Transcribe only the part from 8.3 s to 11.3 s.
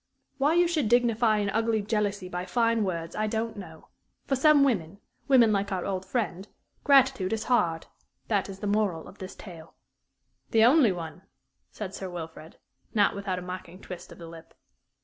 is the moral of this tale." "The only one?"